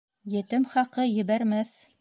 [0.37, 1.79] Етем хаҡы ебәрмәҫ.